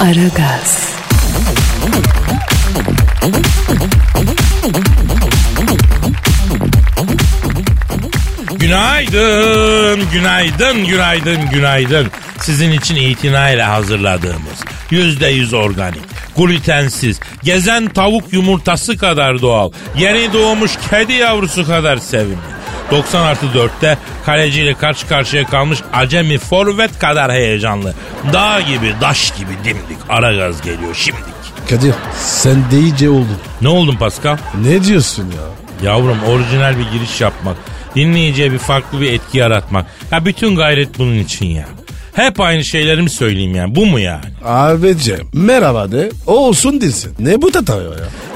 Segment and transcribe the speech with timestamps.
[0.00, 0.94] Aragaz,
[8.58, 12.10] Günaydın, günaydın, günaydın, günaydın.
[12.40, 16.02] Sizin için itinayla hazırladığımız yüzde yüz organik,
[16.36, 22.53] glutensiz, gezen tavuk yumurtası kadar doğal, yeni doğmuş kedi yavrusu kadar sevimli.
[22.90, 27.94] 90 artı 4'te kaleciyle karşı karşıya kalmış acemi forvet kadar heyecanlı.
[28.32, 29.98] Dağ gibi, daş gibi dimdik.
[30.08, 31.24] Ara gaz geliyor şimdik.
[31.70, 33.38] Kadir sen de iyice oldun.
[33.62, 34.36] Ne oldun Pascal?
[34.62, 35.64] Ne diyorsun ya?
[35.90, 37.56] Yavrum orijinal bir giriş yapmak.
[37.94, 39.86] Dinleyiciye bir farklı bir etki yaratmak.
[40.10, 41.66] Ya bütün gayret bunun için ya.
[42.14, 43.74] Hep aynı şeyleri mi söyleyeyim yani?
[43.74, 44.24] Bu mu yani?
[44.44, 47.14] Abicim merhaba de o olsun desin.
[47.18, 47.90] Ne bu tatava ya?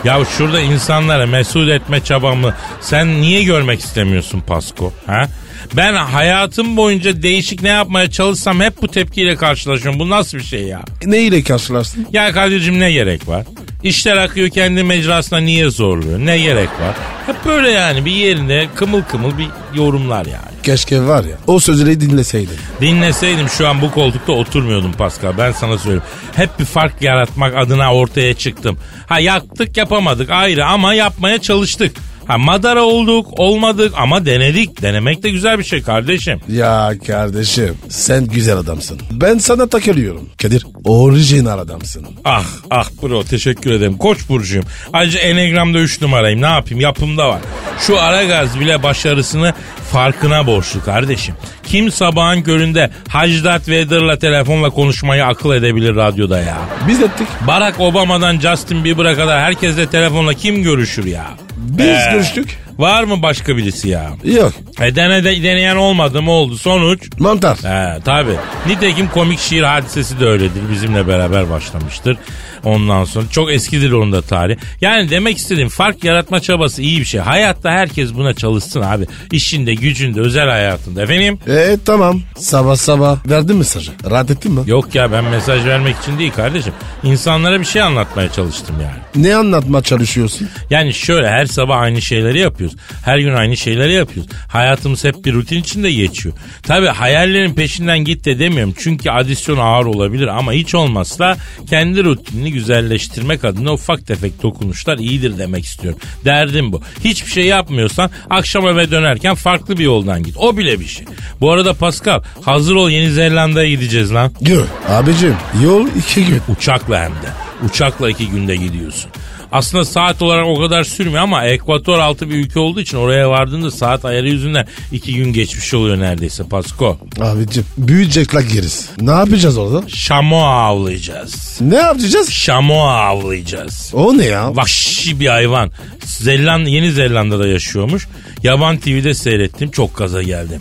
[0.04, 4.92] Ya şurada insanlara mesut etme çabamı sen niye görmek istemiyorsun Pasko?
[5.06, 5.28] Ha?
[5.76, 10.00] Ben hayatım boyunca değişik ne yapmaya çalışsam hep bu tepkiyle karşılaşıyorum.
[10.00, 10.80] Bu nasıl bir şey ya?
[11.04, 12.06] Ne ile karşılaştın?
[12.12, 13.44] Ya Kadir'cim ne gerek var?
[13.82, 16.18] İşler akıyor kendi mecrasına niye zorluyor?
[16.18, 16.94] Ne gerek var?
[17.26, 20.57] Hep böyle yani bir yerinde kımıl kımıl bir yorumlar yani.
[20.68, 22.56] Keşke var ya o sözleri dinleseydin.
[22.80, 25.38] Dinleseydim şu an bu koltukta oturmuyordum Pascal.
[25.38, 26.02] Ben sana söyleyeyim.
[26.36, 28.78] Hep bir fark yaratmak adına ortaya çıktım.
[29.06, 31.96] Ha yaptık yapamadık ayrı ama yapmaya çalıştık.
[32.28, 34.82] Ha madara olduk olmadık ama denedik.
[34.82, 36.40] Denemek de güzel bir şey kardeşim.
[36.48, 39.00] Ya kardeşim sen güzel adamsın.
[39.10, 40.28] Ben sana takılıyorum.
[40.42, 42.06] Kadir orijinal adamsın.
[42.24, 43.98] Ah ah bro teşekkür ederim.
[43.98, 44.64] Koç burcuyum.
[44.92, 46.42] Ayrıca Enegram'da 3 numarayım.
[46.42, 47.40] Ne yapayım yapımda var.
[47.80, 49.54] Şu Aragaz bile başarısını
[49.92, 51.34] farkına borçlu kardeşim.
[51.66, 56.58] Kim sabahın köründe Hacdat Vedar'la telefonla konuşmayı akıl edebilir radyoda ya.
[56.88, 57.26] Biz ettik.
[57.46, 61.26] Barack Obama'dan Justin Bieber'a kadar herkesle telefonla kim görüşür ya?
[61.58, 62.58] Biz Ee, görüştük.
[62.78, 64.10] Var mı başka birisi ya?
[64.24, 64.52] Yok.
[64.80, 67.00] E dene de, deneyen olmadı mı oldu sonuç?
[67.18, 67.58] Mantar.
[67.58, 68.30] He tabi.
[68.66, 70.60] Nitekim komik şiir hadisesi de öyledir.
[70.72, 72.16] Bizimle beraber başlamıştır.
[72.64, 74.56] Ondan sonra çok eskidir onun da tarih.
[74.80, 77.20] Yani demek istediğim fark yaratma çabası iyi bir şey.
[77.20, 79.06] Hayatta herkes buna çalışsın abi.
[79.32, 81.02] İşinde, gücünde, özel hayatında.
[81.02, 81.38] Efendim?
[81.48, 82.20] E tamam.
[82.36, 83.92] Sabah sabah verdin mesajı.
[84.10, 84.60] Rahat ettin mi?
[84.66, 86.72] Yok ya ben mesaj vermek için değil kardeşim.
[87.02, 89.26] İnsanlara bir şey anlatmaya çalıştım yani.
[89.26, 90.48] Ne anlatma çalışıyorsun?
[90.70, 93.04] Yani şöyle her sabah aynı şeyleri yapıyoruz.
[93.04, 94.32] Her gün aynı şeyleri yapıyoruz.
[94.48, 96.34] Hayatımız hep bir rutin içinde geçiyor.
[96.62, 98.74] Tabi hayallerin peşinden git de demiyorum.
[98.78, 101.36] Çünkü adisyon ağır olabilir ama hiç olmazsa
[101.70, 106.00] kendi rutinini güzelleştirmek adına ufak tefek dokunuşlar iyidir demek istiyorum.
[106.24, 106.82] Derdim bu.
[107.04, 110.36] Hiçbir şey yapmıyorsan akşam eve dönerken farklı bir yoldan git.
[110.36, 111.06] O bile bir şey.
[111.40, 114.32] Bu arada Pascal hazır ol Yeni Zelanda'ya gideceğiz lan.
[114.40, 114.64] Gör.
[114.88, 116.40] Abicim yol iki gün.
[116.48, 117.28] Uçakla hem de.
[117.66, 119.10] Uçakla iki günde gidiyorsun.
[119.52, 123.70] Aslında saat olarak o kadar sürmüyor ama ekvator altı bir ülke olduğu için oraya vardığında
[123.70, 126.98] saat ayarı yüzünden iki gün geçmiş oluyor neredeyse Pasko.
[127.20, 128.90] Abicim büyüyecekler geriz.
[129.00, 129.88] Ne yapacağız orada?
[129.88, 131.58] Şamo avlayacağız.
[131.60, 132.30] Ne yapacağız?
[132.30, 133.90] Şamo avlayacağız.
[133.94, 134.56] O ne ya?
[134.56, 135.70] Vahşi bir hayvan.
[136.04, 138.08] Zeland Yeni Zelanda'da yaşıyormuş.
[138.42, 140.60] Yaban TV'de seyrettim çok gaza geldim.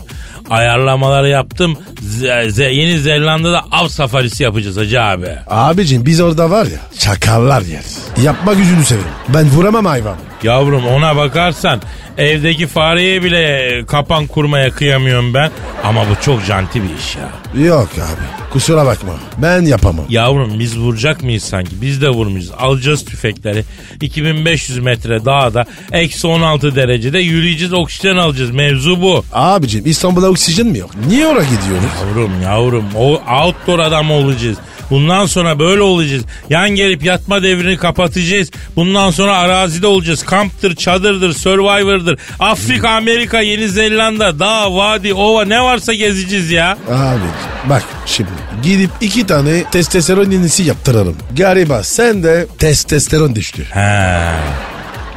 [0.50, 1.78] Ayarlamaları yaptım.
[2.20, 5.30] Ze- Ze- Yeni Zelanda'da av safarisi yapacağız hacı abi.
[5.48, 7.98] Abicim biz orada var ya çakallar yeriz.
[8.24, 9.08] Yapma gücünü severim.
[9.30, 10.16] Ben vuramam hayvan.
[10.44, 11.82] Yavrum ona bakarsan
[12.18, 15.52] evdeki fareye bile kapan kurmaya kıyamıyorum ben.
[15.84, 17.30] Ama bu çok janti bir iş ya.
[17.66, 20.06] Yok abi kusura bakma ben yapamam.
[20.10, 21.82] Yavrum biz vuracak mıyız sanki?
[21.82, 22.52] Biz de vurmuşuz.
[22.60, 23.64] Alacağız tüfekleri.
[24.02, 28.52] 2500 metre dağda eksi 16 derecede yürüyeceğiz oksijen alacağız.
[28.52, 29.24] Mevzu bu.
[29.34, 30.92] Abicim İstanbul'da oksijen mi yok?
[31.08, 31.90] Niye oraya gidiyoruz?
[32.08, 34.58] Yavrum yavrum o outdoor adam olacağız.
[34.90, 36.24] Bundan sonra böyle olacağız.
[36.50, 38.52] Yan gelip yatma devrini kapatacağız.
[38.76, 40.24] Bundan sonra arazide olacağız.
[40.24, 42.20] Kamptır, çadırdır, survivor'dır.
[42.40, 46.72] Afrika, Amerika, Yeni Zelanda, dağ, vadi, ova ne varsa gezeceğiz ya.
[46.72, 47.30] Abicim
[47.70, 48.30] bak şimdi
[48.64, 51.16] gidip iki tane testosteron yenisi yaptıralım.
[51.38, 53.64] Galiba sen de testosteron düştü.
[53.74, 54.20] He.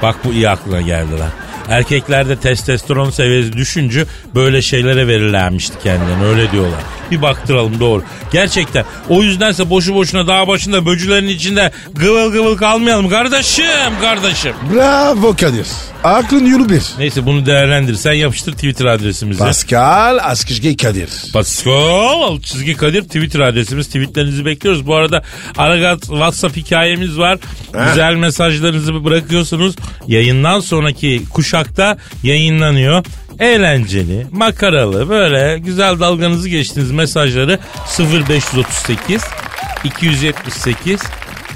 [0.02, 1.30] Bak bu iyi aklına geldi lan.
[1.68, 6.80] Erkeklerde testosteron seviyesi düşünce böyle şeylere verirlermişti kendilerine öyle diyorlar.
[7.10, 8.02] Bir baktıralım doğru.
[8.32, 14.52] Gerçekten o yüzdense boşu boşuna dağ başında böcülerin içinde gıvıl gıvıl kalmayalım kardeşim kardeşim.
[14.74, 15.66] Bravo Kadir.
[16.04, 16.82] Aklın yolu bir.
[16.98, 17.94] Neyse bunu değerlendir.
[17.94, 19.38] Sen yapıştır Twitter adresimizi.
[19.38, 21.10] Pascal Askışge Kadir.
[21.32, 23.86] Pascal çizgi Kadir Twitter adresimiz.
[23.86, 24.86] Tweetlerinizi bekliyoruz.
[24.86, 25.22] Bu arada
[25.58, 27.38] Aragaz WhatsApp hikayemiz var.
[27.88, 29.76] Güzel mesajlarınızı bırakıyorsunuz.
[30.06, 33.04] Yayından sonraki kuşakta yayınlanıyor.
[33.38, 37.58] Eğlenceli, makaralı böyle güzel dalganızı geçtiğiniz mesajları
[38.28, 39.22] 0538
[39.84, 41.00] 278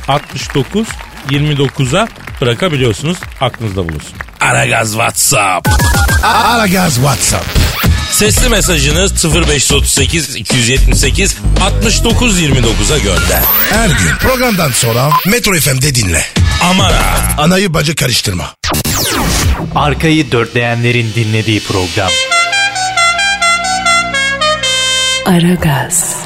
[0.09, 0.87] 69
[1.31, 2.09] 29'a
[2.41, 3.19] bırakabiliyorsunuz.
[3.41, 4.15] Aklınızda bulunsun.
[4.41, 5.69] Aragaz WhatsApp.
[6.25, 7.44] Aragaz WhatsApp.
[8.11, 13.43] Sesli mesajınız 0538 278 69 29'a gönder.
[13.71, 16.23] Her gün programdan sonra Metro FM'de dinle.
[16.62, 17.17] Aman ha.
[17.38, 18.55] Anayı bacı karıştırma.
[19.75, 22.11] Arkayı dörtleyenlerin dinlediği program.
[25.26, 26.25] Aragaz,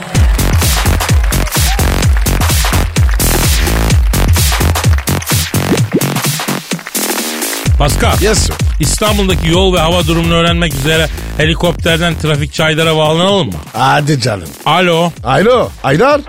[7.78, 8.12] Pascal.
[8.20, 8.54] Yes sir.
[8.80, 11.06] İstanbul'daki yol ve hava durumunu öğrenmek üzere
[11.36, 13.52] helikopterden trafik çaylara bağlanalım mı?
[13.72, 14.48] Hadi canım.
[14.66, 15.10] Alo.
[15.24, 16.20] Alo Aydar.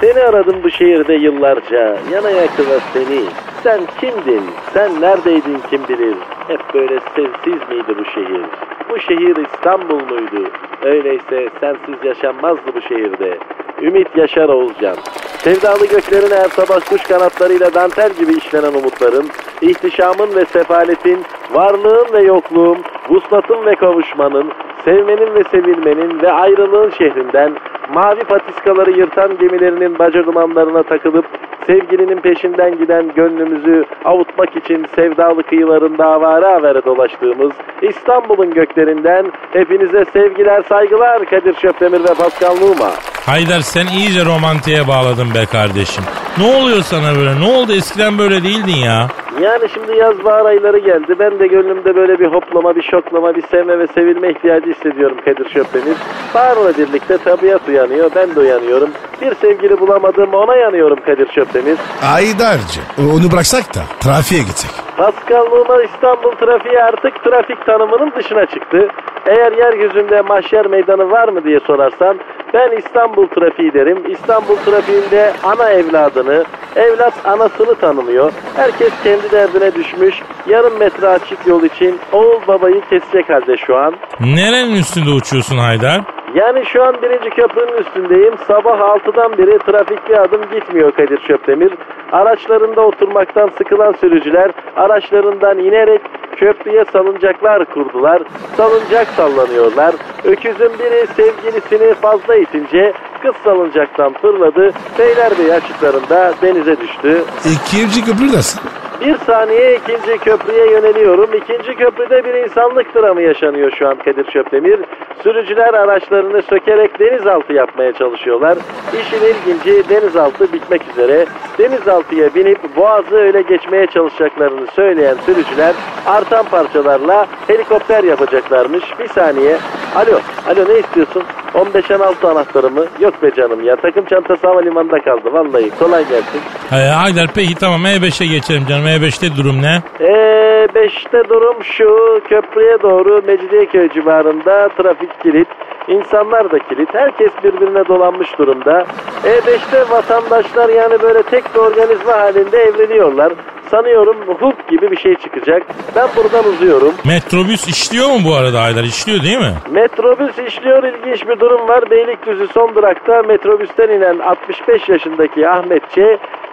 [0.00, 1.98] Seni aradım bu şehirde yıllarca.
[2.12, 3.20] Yana yakına seni.
[3.62, 4.42] Sen kimdin?
[4.74, 6.16] Sen neredeydin kim bilir?
[6.48, 8.44] Hep böyle sessiz miydi bu şehir?
[8.90, 10.50] Bu şehir İstanbul muydu?
[10.82, 13.38] Öyleyse sensiz yaşanmazdı bu şehirde.
[13.82, 14.96] Ümit Yaşar Oğuzcan.
[15.38, 19.28] Sevdalı göklerin her sabah kuş kanatlarıyla dantel gibi işlenen umutların,
[19.60, 22.78] ihtişamın ve sefaletin, varlığın ve yokluğun,
[23.08, 24.52] vuslatın ve kavuşmanın,
[24.84, 27.56] sevmenin ve sevilmenin ve ayrılığın şehrinden
[27.94, 31.24] mavi patiskaları yırtan gemilerinin baca dumanlarına takılıp
[31.66, 40.62] sevgilinin peşinden giden gönlümüzü avutmak için sevdalı kıyılarında avare avare dolaştığımız İstanbul'un göklerinden hepinize sevgiler
[40.62, 42.90] saygılar Kadir Şöpdemir ve Pascal Numa.
[43.26, 46.04] Haydar sen iyice romantiğe bağladın be kardeşim.
[46.38, 47.40] Ne oluyor sana böyle?
[47.40, 47.72] Ne oldu?
[47.72, 49.06] Eskiden böyle değildin ya.
[49.40, 51.14] Yani şimdi yaz bahar ayları geldi.
[51.18, 55.48] Ben de gönlümde böyle bir hoplama, bir şoklama, bir sevme ve sevilme ihtiyacı hissediyorum Kadir
[55.50, 55.96] Şöpdemir.
[56.34, 58.90] Baharla birlikte tabiat uyanıyor, ben de uyanıyorum.
[59.20, 61.78] Bir sevgili bulamadım, ona yanıyorum Kadir Şöpdemir.
[62.14, 62.80] Aydar'cı.
[62.98, 64.70] Onu bıraksak da trafiğe gitsek.
[64.96, 68.88] Pascal Numa İstanbul trafiği artık trafik tanımının dışına çıktı.
[69.26, 72.18] Eğer yeryüzünde mahşer meydanı var mı diye sorarsan
[72.54, 74.12] ben İstanbul trafiği derim.
[74.12, 76.44] İstanbul trafiğinde ana evladını,
[76.76, 78.32] evlat anasını tanımıyor.
[78.56, 80.14] Herkes kendi derdine düşmüş.
[80.48, 83.94] Yarım metre açık yol için oğul babayı kesecek halde şu an.
[84.20, 86.00] Nerenin üstünde uçuyorsun Haydar?
[86.34, 88.34] Yani şu an birinci köprünün üstündeyim.
[88.46, 91.72] Sabah 6'dan beri trafik bir adım gitmiyor Kadir Şöpdemir.
[92.12, 96.00] Araçlarında oturmaktan sıkılan sürücüler araçlarından inerek
[96.36, 98.22] köprüye salıncaklar kurdular.
[98.56, 99.94] Salıncak sallanıyorlar.
[100.24, 102.92] Öküzün biri sevgilisini fazla itince
[103.22, 104.70] kız salıncaktan fırladı.
[104.98, 107.22] Beylerbeyi açıklarında denize düştü.
[107.44, 108.60] İkinci köprü nasıl?
[109.00, 111.30] Bir saniye ikinci köprüye yöneliyorum.
[111.34, 114.80] İkinci köprüde bir insanlık dramı yaşanıyor şu an Kadir Şöpdemir.
[115.22, 118.58] Sürücüler araçlarını sökerek denizaltı yapmaya çalışıyorlar.
[119.00, 121.26] İşin ilginci denizaltı bitmek üzere.
[121.58, 125.74] Denizaltıya binip boğazı öyle geçmeye çalışacaklarını söyleyen sürücüler
[126.06, 128.84] artan parçalarla helikopter yapacaklarmış.
[128.98, 129.56] Bir saniye.
[129.96, 131.22] Alo, alo ne istiyorsun?
[131.54, 132.84] 15'en altı anahtarımı.
[133.00, 136.40] Yok be canım ya takım çantası havalimanında kaldı vallahi kolay gelsin.
[136.72, 138.86] Ee, Haydar peki tamam E5'e geçelim canım.
[138.90, 139.82] E5'te durum ne?
[140.00, 145.48] E5'te durum şu köprüye doğru Mecidiyeköy civarında trafik kilit.
[145.88, 146.94] İnsanlar da kilit.
[146.94, 148.86] Herkes birbirine dolanmış durumda.
[149.24, 153.32] E5'te vatandaşlar yani böyle tek bir organizma halinde evriliyorlar.
[153.70, 155.62] Sanıyorum hukuk gibi bir şey çıkacak.
[155.96, 156.94] Ben buradan uzuyorum.
[157.06, 158.84] Metrobüs işliyor mu bu arada Haydar?
[158.84, 159.54] İşliyor değil mi?
[159.70, 161.90] Metrobüs işliyor ilginç bir durum var.
[161.90, 165.98] Beylikdüzü son durakta metrobüsten inen 65 yaşındaki Ahmet Ç.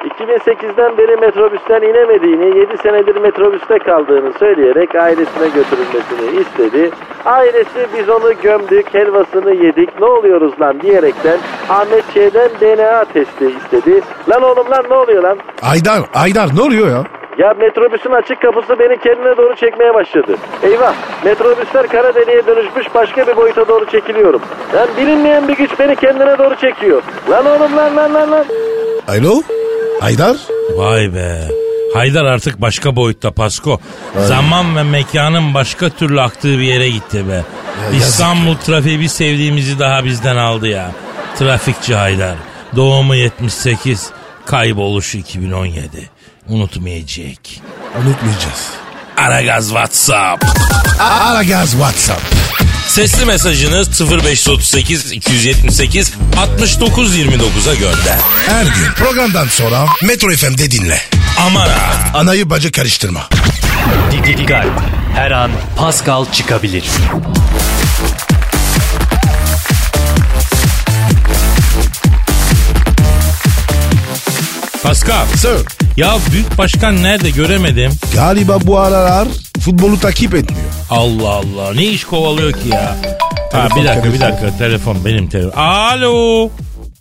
[0.06, 6.92] 2008'den beri metrobüsten inemediğini, 7 senedir metrobüste kaldığını söyleyerek ailesine götürülmesini istedi.
[7.26, 11.38] Ailesi biz onu gömdük, helvasını yedik, ne oluyoruz lan diyerekten
[11.70, 14.02] Ahmet Ç'den DNA testi istedi.
[14.30, 15.38] Lan oğlum lan ne oluyor lan?
[15.62, 17.04] Aydar, Aydar ne oluyor ya?
[17.38, 20.36] Ya metrobüsün açık kapısı beni kendine doğru çekmeye başladı.
[20.64, 20.94] Eyvah
[21.26, 24.42] metrobüsler kara deliğe dönüşmüş başka bir boyuta doğru çekiliyorum.
[24.76, 27.02] Yani bilinmeyen bir güç beni kendine doğru çekiyor.
[27.30, 28.46] Lan oğlum lan lan lan lan.
[29.08, 29.42] Alo?
[30.02, 30.38] Aydar?
[30.76, 31.48] Vay be.
[31.94, 33.80] Haydar artık başka boyutta Pasko.
[34.28, 37.44] Zaman ve mekanın başka türlü aktığı bir yere gitti be.
[37.98, 40.92] İstanbul trafiği bir sevdiğimizi daha bizden aldı ya.
[41.40, 42.36] Trafikçi Haydar.
[42.76, 44.10] Doğumu 78,
[44.46, 46.10] kayboluşu 2017.
[46.48, 47.38] Unutmayacak.
[48.06, 48.70] Unutmayacağız.
[49.18, 50.46] Aragaz WhatsApp.
[51.00, 52.22] Aragaz WhatsApp.
[52.88, 58.20] Sesli mesajınız 0538 278 69 29'a gönder.
[58.46, 61.02] Her gün programdan sonra Metro FM'de dinle.
[61.40, 62.12] Aman ha.
[62.14, 63.30] Anayı bacı karıştırma.
[64.12, 64.66] Dikkat.
[65.16, 66.84] Her an Pascal çıkabilir.
[74.84, 75.26] Pascal.
[75.36, 75.58] Sir.
[75.98, 77.92] Ya büyük başkan nerede göremedim.
[78.14, 79.28] Galiba bu aralar
[79.60, 80.67] futbolu takip etmiyor.
[80.90, 82.96] Allah Allah ne iş kovalıyor ki ya.
[83.54, 85.62] Ha, bir dakika bir dakika telefon benim telefon.
[85.62, 86.50] Alo.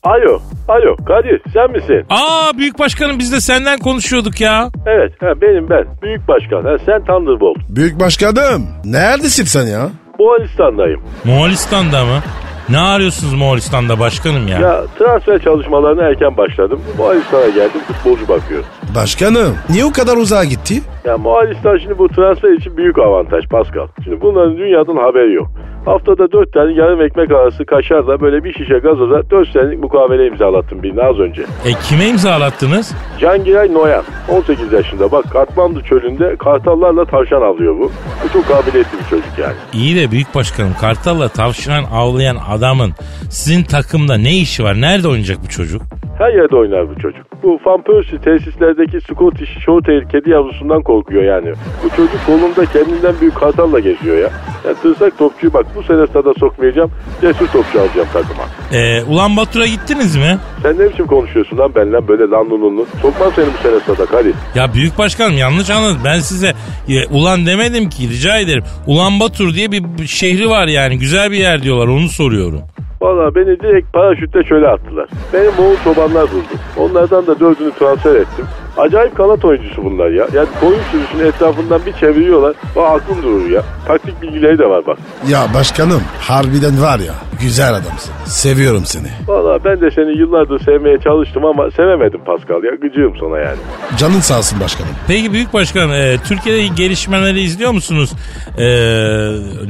[0.02, 2.06] Alo, alo Kadir sen misin?
[2.10, 4.68] Aa büyük başkanım biz de senden konuşuyorduk ya.
[4.86, 5.84] Evet, ha, benim ben.
[6.02, 6.64] Büyük başkan.
[6.64, 7.56] Ha, sen Thunderbolt.
[7.68, 8.68] Büyük başkanım.
[8.84, 9.88] Neredesin sen ya?
[10.18, 11.02] Moğolistan'dayım.
[11.24, 12.22] Moğolistan'da mı?
[12.68, 14.58] Ne arıyorsunuz Moğolistan'da başkanım ya?
[14.58, 16.80] Ya transfer çalışmalarına erken başladım.
[16.98, 18.66] Moğolistan'a geldim futbolcu bakıyorum.
[18.94, 19.56] Başkanım.
[19.70, 20.82] Niye o kadar uzağa gitti?
[21.04, 23.86] Ya Moğolistan şimdi bu transfer için büyük avantaj Pascal.
[24.04, 25.48] Şimdi bunların dünyadan haberi yok.
[25.84, 30.82] Haftada dört tane yarım ekmek arası kaşarla böyle bir şişe gazoza dört senelik mukavele imzalattım
[30.82, 31.42] birine az önce.
[31.42, 32.94] E kime imzalattınız?
[33.20, 37.92] Cangiray Noyan 18 yaşında bak Katmandu çölünde kartallarla tavşan avlıyor bu.
[38.24, 39.54] Bu çok kabiliyetli bir çocuk yani.
[39.72, 42.92] İyi de büyük başkanım Kartal'la tavşan avlayan adamın
[43.30, 44.80] sizin takımda ne işi var?
[44.80, 45.82] Nerede oynayacak bu çocuk?
[46.18, 47.26] Her yerde oynar bu çocuk.
[47.42, 51.52] Bu Van Persie tesislerdeki Scottish Shorthair kedi yavrusundan korkuyor yani.
[51.84, 54.30] Bu çocuk kolunda kendinden büyük kartalla geziyor ya.
[54.66, 56.90] Ya tırsak topçuyu bak bu sene stada sokmayacağım.
[57.20, 58.42] Cesur topçu alacağım takıma.
[58.72, 60.38] E, Ulan Batur'a gittiniz mi?
[60.62, 62.86] Sen ne biçim konuşuyorsun lan benimle böyle lan lununlu?
[63.02, 64.32] Sokmam seni bu sene stada hadi.
[64.54, 65.98] Ya büyük başkanım yanlış anladın.
[66.04, 66.52] Ben size
[66.88, 68.64] e, ulan demedim ki rica ederim.
[68.86, 70.98] Ulan Batur diye bir şehri var yani.
[70.98, 72.60] Güzel bir yer diyorlar onu soruyorum.
[73.00, 75.08] Valla beni direkt paraşütle şöyle attılar.
[75.32, 76.60] Benim Moğol çobanlar buldu.
[76.76, 78.46] Onlardan da dördünü transfer ettim.
[78.76, 80.26] Acayip kanat oyuncusu bunlar ya.
[80.34, 82.54] Yani koyun sürüsünü etrafından bir çeviriyorlar.
[82.76, 83.62] Bak aklım durur ya.
[83.86, 84.98] Taktik bilgileri de var bak.
[85.28, 88.12] Ya başkanım harbiden var ya güzel adamsın.
[88.24, 89.08] Seviyorum seni.
[89.26, 92.74] Valla ben de seni yıllardır sevmeye çalıştım ama sevemedim Pascal ya.
[92.82, 93.58] Gıcığım sana yani.
[93.98, 94.90] Canın sağ olsun başkanım.
[95.08, 98.12] Peki büyük başkanım e, Türkiye'deki gelişmeleri izliyor musunuz?
[98.58, 98.66] E,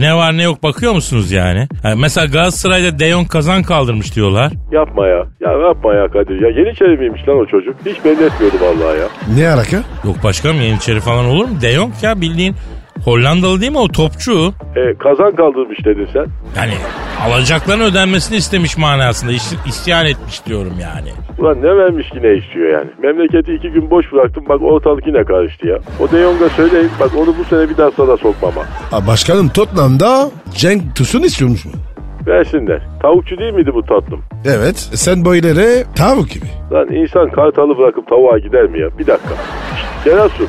[0.01, 1.69] ne var ne yok bakıyor musunuz yani?
[1.83, 4.53] Ha, mesela Galatasaray'da De Jong kazan kaldırmış diyorlar.
[4.73, 5.25] Yapma ya.
[5.41, 6.49] Ya yapma ya Kadir ya.
[6.49, 7.75] Yeniçeri miymiş lan o çocuk?
[7.87, 9.09] Hiç belli etmiyordu vallahi ya.
[9.37, 9.77] Ne alaka?
[10.05, 11.61] Yok başkanım Yeniçeri falan olur mu?
[11.61, 12.55] De Jong ya bildiğin
[13.05, 14.53] Hollandalı değil mi o topçu?
[14.77, 16.27] E, kazan kaldırmış dedin sen.
[16.57, 16.73] Yani
[17.27, 21.09] alacakların ödenmesini istemiş manasında is- isyan etmiş diyorum yani.
[21.39, 22.91] Ulan ne vermiş ki ne istiyor yani.
[23.03, 25.79] Memleketi iki gün boş bıraktım bak ortalık yine karıştı ya.
[26.01, 28.63] O De Jong'a söyleyin bak onu bu sene bir daha sana sokmama.
[28.93, 31.73] Aa, başkanım Tottenham'da Cenk Tosun istiyormuş mu?
[32.27, 32.83] Versinler.
[33.03, 34.23] Tavukçu değil miydi bu tatlım?
[34.45, 34.77] Evet.
[34.77, 36.47] Sen boyları tavuk gibi.
[36.73, 38.99] Lan insan kartalı bırakıp tavuğa gider mi ya?
[38.99, 39.35] Bir dakika.
[39.77, 40.45] Şşt, Cerasu.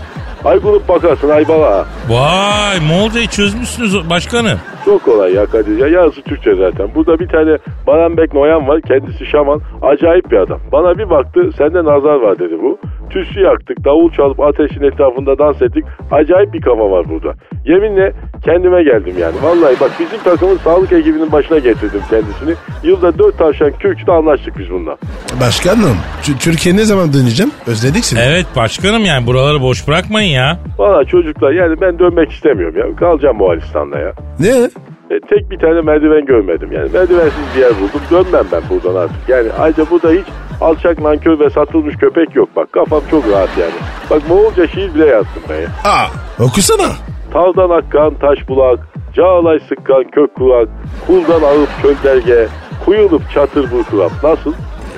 [0.46, 1.86] Ay bulup bakarsın ay bala.
[2.10, 4.60] Vay Moğolcayı çözmüşsünüz başkanım.
[4.88, 5.88] Çok kolay ya Kadir ya.
[5.88, 6.88] Yarısı Türkçe zaten.
[6.96, 8.82] Burada bir tane Baranbek Noyan var.
[8.82, 9.62] Kendisi şaman.
[9.82, 10.60] Acayip bir adam.
[10.72, 11.50] Bana bir baktı.
[11.58, 12.78] Sende nazar var dedi bu.
[13.10, 13.86] Tüsü yaktık.
[13.86, 15.86] Davul çalıp ateşin etrafında dans ettik.
[16.12, 17.34] Acayip bir kafa var burada.
[17.66, 18.14] Yeminle
[18.46, 19.36] kendime geldim yani.
[19.44, 22.54] Vallahi bak bizim takımın sağlık ekibinin başına getirdim kendisini.
[22.84, 24.98] Yılda dört tavşan kürkte anlaştık biz bununla.
[25.42, 27.52] Başkanım Tü- Türkiye ne zaman döneceğim?
[27.68, 28.20] Özledik seni.
[28.20, 30.60] Evet başkanım yani buraları boş bırakmayın ya.
[30.78, 32.96] Valla çocuklar yani ben dönmek istemiyorum ya.
[32.96, 34.14] Kalacağım Moğolistan'da ya.
[34.40, 34.70] Ne?
[35.10, 36.72] E, tek bir tane merdiven görmedim.
[36.72, 38.02] Yani merdivensiz bir yer buldum.
[38.12, 39.30] Dönmem ben buradan artık.
[39.30, 40.26] Yani ayrıca burada hiç
[40.62, 42.50] alçak nankör ve satılmış köpek yok.
[42.56, 43.72] Bak kafam çok rahat yani.
[44.10, 45.68] Bak Moğolca şiir bile yazdım ben ya.
[45.86, 46.08] Aa
[46.44, 46.90] okusana.
[47.34, 48.80] Tavdan akkan taş bulak,
[49.16, 50.68] cağalay sıkkan kök kulak,
[51.08, 52.48] kuldan ağıp çöl derge,
[52.86, 54.12] kuyulup çatır burkulap.
[54.24, 54.54] Nasıl?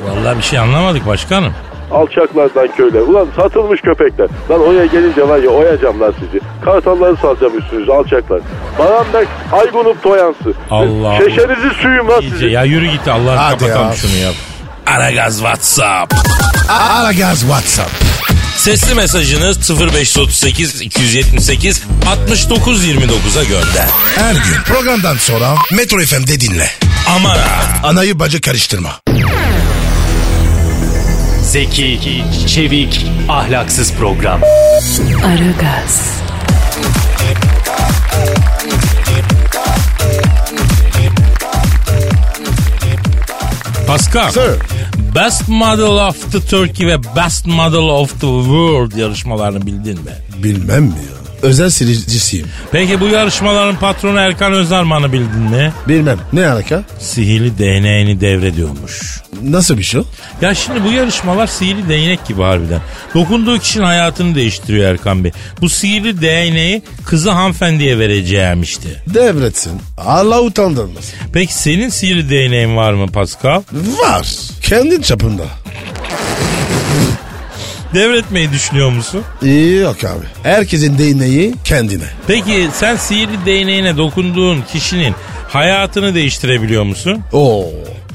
[0.07, 1.53] Vallahi bir şey anlamadık başkanım.
[1.91, 2.99] Alçaklardan köyler.
[3.01, 4.27] Ulan satılmış köpekler.
[4.51, 6.39] Lan oraya gelince var ya oyacağım lan sizi.
[6.65, 8.41] Kartalları salacağım üstünüze alçaklar.
[8.79, 10.53] Baranbek Aygunup Toyansı.
[10.71, 12.45] Allah Şeşenizi suyum lan İyice sizi.
[12.49, 13.95] ya yürü git Allah'ını Hadi kapatalım ya.
[13.95, 14.29] şunu ya.
[14.85, 16.13] Aragaz WhatsApp.
[16.69, 17.91] Aragaz WhatsApp.
[18.57, 23.87] Sesli mesajınız 0538 278 69 29'a gönder.
[24.15, 26.67] Her gün programdan sonra Metro FM'de dinle.
[27.15, 27.61] Aman ha.
[27.83, 28.89] Anayı bacı karıştırma.
[31.49, 34.41] Zeki, çevik, ahlaksız program.
[35.25, 36.21] Aragaz,
[43.87, 44.31] Pascal.
[44.31, 44.41] Sir.
[45.15, 50.11] Best Model of the Turkey ve Best Model of the World yarışmalarını bildin mi?
[50.43, 51.19] Bilmem mi ya?
[51.41, 52.47] Özel seyircisiyim.
[52.71, 55.73] Peki bu yarışmaların patronu Erkan Özarman'ı bildin mi?
[55.87, 56.17] Bilmem.
[56.33, 56.83] Ne alaka?
[56.99, 59.18] Sihirli DNA'ni devrediyormuş.
[59.43, 60.03] Nasıl bir şey o?
[60.41, 62.79] Ya şimdi bu yarışmalar sihirli değnek gibi harbiden.
[63.15, 65.31] Dokunduğu kişinin hayatını değiştiriyor Erkan Bey.
[65.61, 68.89] Bu sihirli değneği kızı hanımefendiye vereceğim işte.
[69.13, 69.81] Devretsin.
[69.97, 71.13] Allah utandırmasın.
[71.33, 73.61] Peki senin sihirli değneğin var mı Pascal?
[74.01, 74.27] Var.
[74.61, 75.43] Kendin çapında.
[77.93, 79.23] Devretmeyi düşünüyor musun?
[79.43, 80.25] İyi yok abi.
[80.43, 82.03] Herkesin değneği kendine.
[82.27, 85.15] Peki sen sihirli değneğine dokunduğun kişinin
[85.49, 87.21] hayatını değiştirebiliyor musun?
[87.33, 87.65] Oo,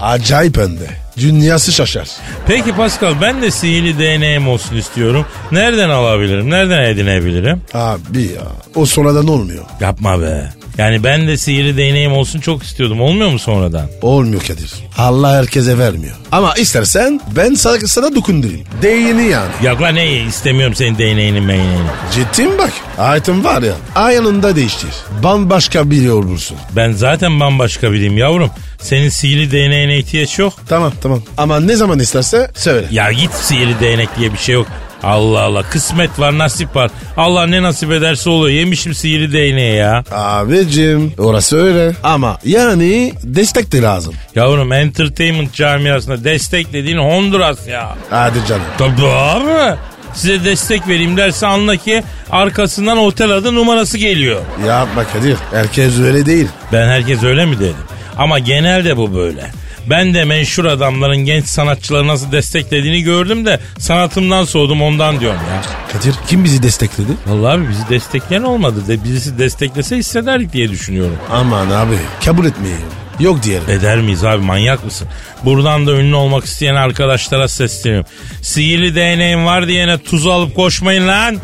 [0.01, 1.04] acayip önde.
[1.19, 2.09] Dünyası şaşar.
[2.47, 5.27] Peki Pascal ben de sihirli değneğim olsun istiyorum.
[5.53, 6.51] Nereden alabilirim?
[6.51, 7.63] Nereden edinebilirim?
[7.75, 8.43] Abi ya
[8.75, 9.65] o sonradan olmuyor.
[9.81, 10.53] Yapma be.
[10.79, 13.01] Yani ben de sihirli değneğim olsun çok istiyordum.
[13.01, 13.87] Olmuyor mu sonradan?
[14.03, 14.73] Olmuyor Kadir.
[14.99, 16.17] Allah herkese vermiyor.
[16.33, 18.67] Ama istersen ben sana, sana dokundurayım.
[18.83, 19.51] Değini yani.
[19.63, 21.89] Yok lan ne istemiyorum senin değneğini meyneğini.
[22.13, 22.73] Ciddiyim bak.
[22.99, 24.91] Ayetim var ya ayağında değiştir.
[25.23, 26.57] Bambaşka biri olursun.
[26.77, 28.51] Ben zaten bambaşka biriyim yavrum.
[28.81, 30.53] Senin sihirli değneğine ihtiyaç yok.
[30.69, 31.23] Tamam tamam.
[31.37, 32.87] Ama ne zaman isterse söyle.
[32.91, 34.67] Ya git sihirli değnek diye bir şey yok.
[35.05, 36.91] Allah Allah kısmet var nasip var.
[37.17, 38.59] Allah ne nasip ederse oluyor.
[38.59, 40.05] Yemişim sihirli değneği ya.
[40.13, 41.93] Abicim orası öyle.
[42.03, 44.15] Ama yani destek de lazım.
[44.35, 47.97] Yavrum entertainment camiasında destek dediğin Honduras ya.
[48.11, 48.63] Hadi canım.
[48.79, 49.77] Tabii abi.
[50.15, 54.41] Size destek vereyim derse anla ki arkasından otel adı numarası geliyor.
[54.67, 55.37] Yapma Kadir.
[55.53, 56.49] Herkes öyle değil.
[56.73, 57.77] Ben herkes öyle mi dedim?
[58.17, 59.51] Ama genelde bu böyle.
[59.91, 65.63] Ben de menşur adamların genç sanatçıları nasıl desteklediğini gördüm de sanatımdan soğudum ondan diyorum ya.
[65.93, 67.13] Kadir kim bizi destekledi?
[67.27, 71.17] Vallahi abi bizi destekleyen olmadı de birisi desteklese hissederdik diye düşünüyorum.
[71.33, 72.79] Aman abi kabul etmeyin.
[73.21, 73.71] Yok diyelim.
[73.71, 75.09] Eder miyiz abi manyak mısın?
[75.45, 78.07] Buradan da ünlü olmak isteyen arkadaşlara sesleniyorum.
[78.43, 81.37] Sihirli değneğim var diyene tuz alıp koşmayın lan.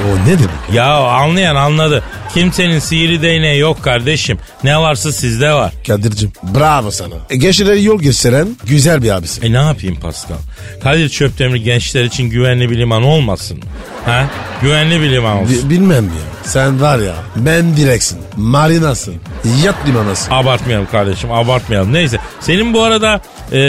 [0.00, 0.50] O ne demek?
[0.72, 2.02] Ya anlayan anladı.
[2.34, 4.38] Kimsenin sihirli değneği yok kardeşim.
[4.64, 5.72] Ne varsa sizde var.
[5.86, 7.14] Kadir'cim bravo sana.
[7.30, 9.42] E, gençlere yol gösteren güzel bir abisin.
[9.46, 10.36] E ne yapayım Pascal?
[10.82, 13.64] Kadir Çöptemir gençler için güvenli bir liman olmasın mı?
[14.06, 14.26] Ha?
[14.62, 15.56] Güvenli bir liman olsun.
[15.64, 16.10] Bi- bilmem ya.
[16.44, 18.18] Sen var ya ben direksin.
[18.36, 19.14] Marinasın.
[19.64, 20.32] Yat limanasın.
[20.32, 21.92] Abartmayalım kardeşim abartmayalım.
[21.92, 23.20] Neyse senin bu arada
[23.52, 23.60] e, e,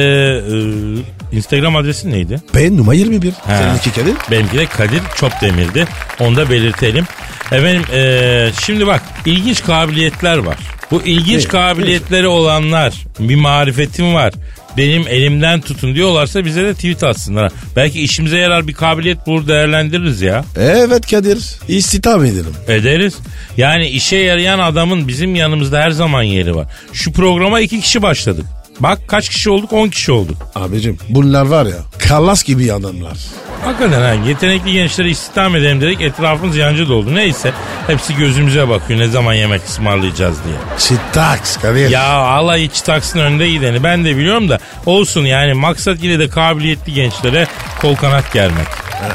[1.32, 2.40] Instagram adresin neydi?
[2.56, 3.32] Ben numara 21.
[3.32, 3.58] Ha.
[3.58, 4.16] Seninki Kadir.
[4.32, 5.86] Benimki de Kadir Çopdemir'di.
[6.20, 7.06] Onu da belirtelim.
[7.52, 10.58] Efendim e, şimdi bak ilginç kabiliyetler var.
[10.92, 11.50] Bu ilginç Ne?
[11.50, 14.34] kabiliyetleri olanlar bir marifetim var.
[14.78, 17.52] Benim elimden tutun diyorlarsa bize de tweet atsınlar.
[17.76, 20.46] Belki işimize yarar bir kabiliyet bulur değerlendiririz ya.
[20.58, 21.40] Evet Kadir.
[21.68, 22.56] İstihdam ederim.
[22.68, 23.14] Ederiz.
[23.58, 26.68] Yani işe yarayan adamın bizim yanımızda her zaman yeri var.
[26.94, 28.46] Şu programa iki kişi başladık.
[28.84, 29.74] Bak kaç kişi olduk?
[29.74, 30.38] 10 kişi olduk.
[30.56, 31.76] Abicim bunlar var ya
[32.08, 33.18] kallas gibi adamlar.
[33.66, 37.16] Hakikaten ha yetenekli gençleri istihdam edelim dedik etrafımız yancı doldu.
[37.16, 37.54] Neyse
[37.88, 40.56] hepsi gözümüze bakıyor ne zaman yemek ısmarlayacağız diye.
[40.80, 41.90] Çıtaks Kadir.
[41.90, 46.30] Ya Allah iç taksın önde gideni ben de biliyorum da olsun yani maksat yine de
[46.30, 47.48] kabiliyetli gençlere
[47.82, 48.68] kol kanat germek.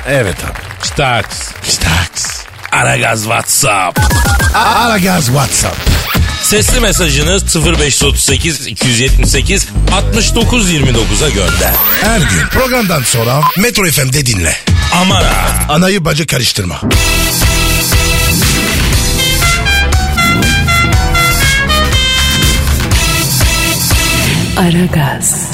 [0.09, 0.87] Evet abi.
[0.87, 1.53] Staks.
[1.71, 2.45] Çıtaks.
[2.73, 4.01] Aragaz WhatsApp.
[4.55, 5.96] Aragaz WhatsApp.
[6.47, 11.75] Sesli mesajınız 0538 278 69 29'a gönder.
[12.01, 14.57] Her gün programdan sonra Metro FM'de dinle.
[14.95, 15.67] Aman ha.
[15.69, 16.81] Anayı bacı karıştırma.
[24.57, 25.51] Aragaz,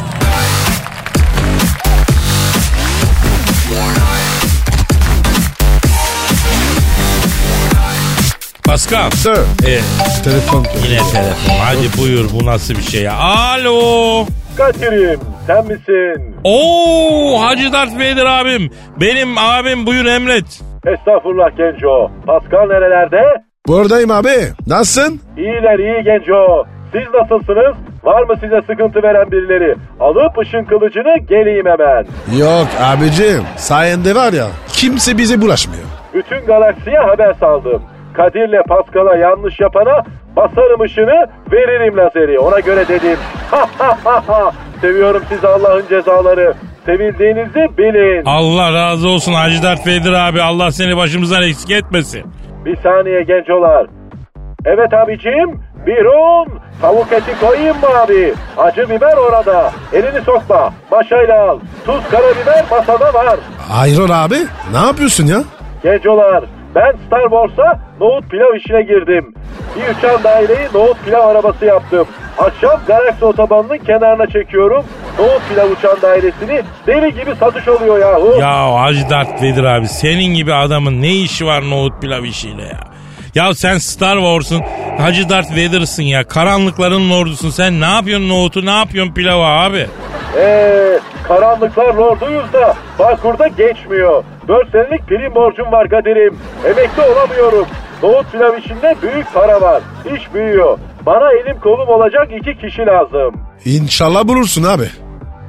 [8.73, 9.11] Pascal.
[9.11, 9.37] Sir.
[9.69, 9.81] E,
[10.25, 10.65] Telefon.
[10.85, 11.55] yine telefon.
[11.65, 13.13] Hadi buyur bu nasıl bir şey ya.
[13.15, 14.25] Alo.
[14.57, 16.37] Kadir'im sen misin?
[16.45, 18.71] Oo Hacı Dert Vedir abim.
[19.01, 20.61] Benim abim buyur emret.
[20.87, 22.11] Estağfurullah Genco.
[22.27, 23.23] Pascal nerelerde?
[23.67, 24.49] Buradayım abi.
[24.67, 25.21] Nasılsın?
[25.37, 26.65] İyiler iyi Genco.
[26.93, 27.77] Siz nasılsınız?
[28.05, 29.75] Var mı size sıkıntı veren birileri?
[30.01, 32.07] Alıp ışın kılıcını geleyim hemen.
[32.39, 33.43] Yok abicim.
[33.57, 35.85] Sayende var ya kimse bize bulaşmıyor.
[36.15, 37.83] Bütün galaksiye haber saldım.
[38.17, 40.03] Kadir'le Pascal'a yanlış yapana
[40.37, 42.39] basarım ışını veririm lazeri.
[42.39, 43.19] Ona göre dedim.
[44.81, 46.55] Seviyorum sizi Allah'ın cezaları.
[46.87, 48.23] Sevildiğinizi bilin.
[48.27, 50.43] Allah razı olsun Hacı Dert Vedir abi.
[50.43, 52.23] Allah seni başımızdan eksik etmesin.
[52.65, 53.87] Bir saniye gencolar.
[54.65, 55.61] Evet abicim.
[55.87, 56.47] Birun.
[56.81, 58.35] Tavuk eti koyayım mı abi?
[58.59, 59.71] Acı biber orada.
[59.93, 60.73] Elini sokma.
[60.91, 61.59] Maşayla al.
[61.87, 63.39] Tuz karabiber masada var.
[63.81, 64.35] Ayron abi
[64.73, 65.39] ne yapıyorsun ya?
[65.83, 69.35] Gencolar ben Star Wars'a nohut pilav işine girdim.
[69.77, 72.07] Bir uçan daireyi nohut pilav arabası yaptım.
[72.39, 74.85] Akşam Galaxy otobanının kenarına çekiyorum.
[75.19, 78.37] Nohut pilav uçan dairesini deli gibi satış oluyor yahu.
[78.41, 82.81] Ya Hacı Dert Vedir abi senin gibi adamın ne işi var nohut pilav işiyle ya?
[83.35, 84.63] Ya sen Star Wars'un
[84.99, 86.25] Hacı Dert Vader'sın ya.
[86.25, 87.51] Karanlıkların ordusun.
[87.51, 89.87] Sen ne yapıyorsun nohutu ne yapıyorsun pilavı abi?
[90.37, 94.25] Eee karanlıklar lorduyuz da Bağkur'da geçmiyor.
[94.49, 96.39] 4 senelik prim borcum var Kadir'im.
[96.65, 97.67] Emekli olamıyorum.
[98.03, 99.83] Nohut pilav işinde büyük para var.
[100.15, 100.79] İş büyüyor.
[101.07, 103.35] Bana elim kolum olacak iki kişi lazım.
[103.65, 104.87] İnşallah bulursun abi.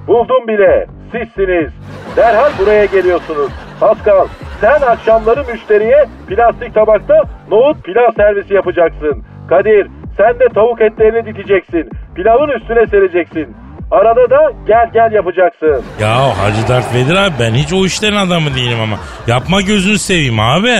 [0.07, 0.87] Buldum bile.
[1.11, 1.71] Sizsiniz.
[2.15, 3.51] Derhal buraya geliyorsunuz.
[3.79, 4.27] Pascal
[4.61, 9.23] sen akşamları müşteriye plastik tabakta nohut pilav servisi yapacaksın.
[9.49, 11.89] Kadir sen de tavuk etlerini dikeceksin.
[12.15, 13.55] Pilavın üstüne sereceksin.
[13.93, 15.83] Arada da gel gel yapacaksın.
[16.01, 18.95] Ya Hacı Dert Vedir abi ben hiç o işlerin adamı değilim ama.
[19.27, 20.73] Yapma gözünü seveyim abi.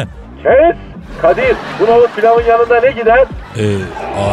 [0.43, 0.77] Kes.
[1.21, 3.25] Kadir bu nohut pilavın yanında ne gider?
[3.57, 3.63] Ee,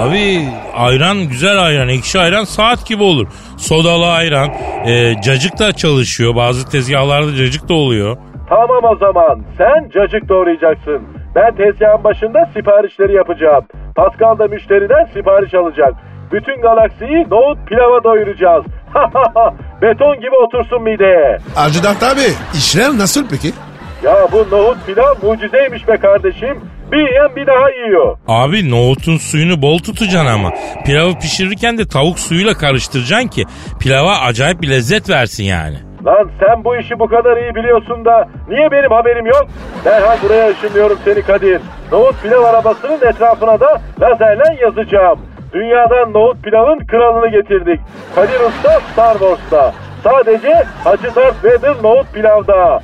[0.03, 3.27] abi ayran güzel ayran ekşi ayran saat gibi olur.
[3.57, 4.49] Sodalı ayran.
[4.87, 8.16] Ee, cacık da çalışıyor bazı tezgahlarda cacık da oluyor.
[8.49, 9.43] Tamam o zaman.
[9.59, 11.03] Sen cacık doğrayacaksın.
[11.35, 13.64] Ben tezgahın başında siparişleri yapacağım.
[13.97, 15.95] Pascal da müşteriden sipariş alacak.
[16.33, 18.64] Bütün galaksiyi nohut pilava doyuracağız.
[19.83, 21.38] Beton gibi otursun mideye.
[21.55, 22.21] Hacı Dert abi
[22.55, 23.53] işler nasıl peki?
[24.05, 26.61] Ya bu nohut pilav mucizeymiş be kardeşim.
[26.93, 28.16] Bir yiyen bir daha yiyor.
[28.29, 30.51] Abi nohutun suyunu bol tutacaksın ama.
[30.87, 33.45] Pilavı pişirirken de tavuk suyuyla karıştıracaksın ki
[33.81, 35.77] pilava acayip bir lezzet versin yani.
[36.07, 39.47] Lan sen bu işi bu kadar iyi biliyorsun da niye benim haberim yok?
[39.85, 41.61] Derhal buraya ışınlıyorum seni Kadir.
[41.93, 45.19] Nohut pilav arabasının etrafına da lazerle yazacağım.
[45.53, 47.81] Dünyadan nohut pilavın kralını getirdik.
[48.15, 49.73] Kadir Usta Star Wars'ta.
[50.05, 52.81] Sadece Hacı Darth Vader nohut pilavda.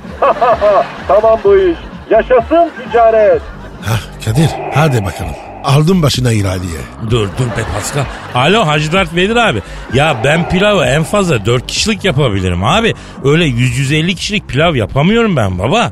[1.07, 1.77] tamam bu iş.
[2.09, 3.41] Yaşasın ticaret.
[3.85, 5.31] Hah Kadir hadi bakalım.
[5.63, 6.81] Aldım başına iradeye.
[7.09, 8.03] Dur dur be Pascal.
[8.35, 9.61] Alo Hacı Dert Vedir abi.
[9.93, 12.93] Ya ben pilavı en fazla 4 kişilik yapabilirim abi.
[13.25, 15.91] Öyle 100-150 kişilik pilav yapamıyorum ben baba.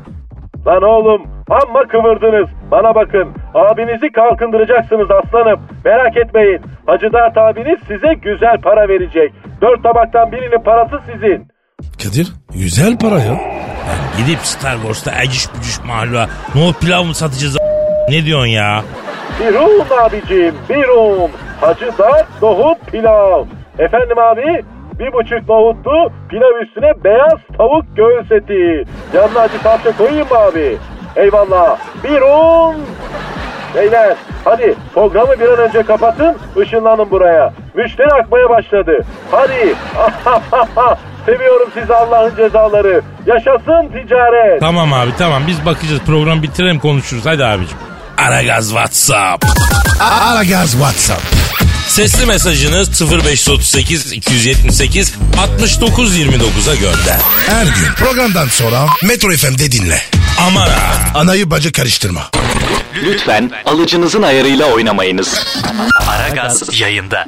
[0.66, 2.48] Lan oğlum amma kıvırdınız.
[2.70, 5.60] Bana bakın abinizi kalkındıracaksınız aslanım.
[5.84, 6.60] Merak etmeyin.
[6.86, 9.32] Hacı Dert abiniz size güzel para verecek.
[9.60, 11.48] Dört tabaktan birinin parası sizin.
[12.02, 13.36] Kadir güzel para ya.
[14.18, 18.82] Gidip Star Wars'ta eciş bücüş mahluğa nohut pilav mı satacağız a- Ne diyorsun ya?
[19.40, 21.30] Birun abicim birun.
[21.60, 23.44] Hacı Dert nohut pilav.
[23.78, 24.62] Efendim abi
[24.98, 28.84] bir buçuk nohutlu pilav üstüne beyaz tavuk göğüs eti.
[29.16, 30.76] Yanına acı salça koyayım mı abi?
[31.16, 31.78] Eyvallah.
[32.04, 32.76] Birun.
[33.76, 37.52] Beyler hadi programı bir an önce kapatın ışınlanın buraya.
[37.74, 39.04] Müşteri akmaya başladı.
[39.30, 39.74] Hadi.
[41.26, 43.02] Seviyorum sizi Allah'ın cezaları.
[43.26, 44.60] Yaşasın ticaret.
[44.60, 47.78] Tamam abi tamam biz bakacağız program bitirelim konuşuruz hadi abicim.
[48.28, 49.44] Aragaz WhatsApp.
[50.00, 51.65] Ara gaz WhatsApp.
[51.96, 57.20] Sesli mesajınız 0538 278 69 29'a gönder.
[57.46, 60.02] Her gün programdan sonra Metro FM'de dinle.
[60.40, 60.94] Aman ha.
[61.14, 62.30] Anayı bacı karıştırma.
[63.02, 65.34] Lütfen alıcınızın ayarıyla oynamayınız.
[66.08, 67.26] Aragaz yayında.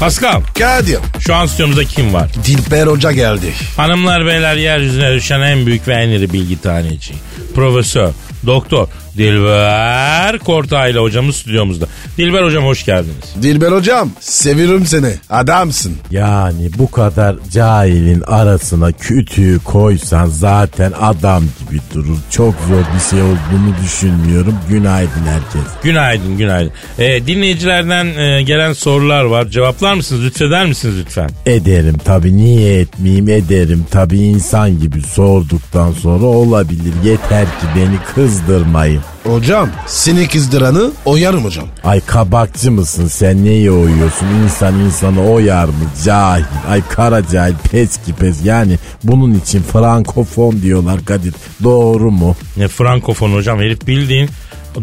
[0.00, 0.98] Pascal Kadir.
[1.20, 2.30] şu an stüdyomuzda kim var?
[2.44, 3.52] Dilber Hoca geldi.
[3.76, 7.14] Hanımlar beyler yeryüzüne düşen en büyük ve en iri bilgi taneci.
[7.54, 8.10] Profesör,
[8.46, 11.86] doktor Dilber Kortaylı hocamız stüdyomuzda.
[12.18, 13.34] Dilber hocam hoş geldiniz.
[13.42, 15.14] Dilber Hocam seviyorum seni.
[15.30, 15.96] Adamsın.
[16.10, 22.18] Yani bu kadar cahilin arasına kütüğü koysan zaten adam gibi durur.
[22.30, 24.54] Çok zor bir şey olduğunu düşünmüyorum.
[24.68, 25.72] Günaydın herkes.
[25.82, 26.72] Günaydın günaydın.
[26.98, 29.48] Ee, dinleyicilerden e, gelen sorular var.
[29.48, 30.24] Cevaplar mısınız?
[30.24, 31.30] Lütfeder misiniz lütfen?
[31.46, 36.92] Ederim tabi niye etmeyeyim ederim tabi insan gibi sorduktan sonra olabilir.
[37.04, 39.02] Yeter ki beni kızdırmayın.
[39.24, 41.64] Hocam seni kızdıranı oyarım hocam.
[41.84, 47.96] Ay kabakçı mısın sen neyi oyuyorsun insan insanı oyar mı cahil ay kara cahil pes
[47.96, 52.36] ki pes yani bunun için frankofon diyorlar Kadir doğru mu?
[52.56, 54.30] Ne frankofon hocam herif bildiğin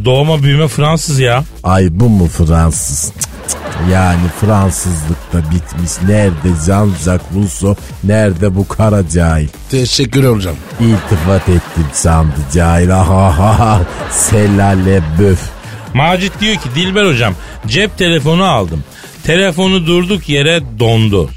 [0.05, 1.43] doğma büyüme Fransız ya.
[1.63, 3.11] Ay bu mu Fransız?
[3.19, 3.34] Cık.
[3.91, 5.91] Yani Fransızlık da bitmiş.
[6.07, 9.47] Nerede Jean-Jacques Rousseau, nerede bu kara cahil?
[9.71, 10.55] Teşekkür hocam.
[10.79, 12.95] İltifat ettim sandı cahil.
[12.95, 13.81] Ahaha,
[14.11, 15.39] selale böf.
[15.93, 17.33] Macit diyor ki Dilber hocam
[17.67, 18.83] cep telefonu aldım.
[19.23, 21.29] Telefonu durduk yere dondu.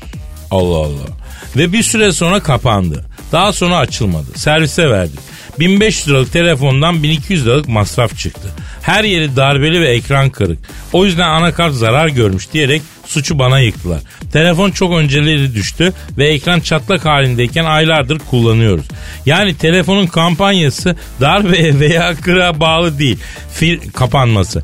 [0.51, 1.09] Allah Allah.
[1.57, 3.05] Ve bir süre sonra kapandı.
[3.33, 4.27] Daha sonra açılmadı.
[4.35, 5.19] Servise verdik.
[5.61, 8.49] 1500 liralık telefondan 1200 liralık masraf çıktı.
[8.83, 10.59] Her yeri darbeli ve ekran kırık.
[10.93, 14.01] O yüzden anakart zarar görmüş diyerek suçu bana yıktılar.
[14.33, 18.87] Telefon çok önceleri düştü ve ekran çatlak halindeyken aylardır kullanıyoruz.
[19.27, 23.19] Yani telefonun kampanyası darbe veya kıra bağlı değil.
[23.53, 24.63] Fir kapanması.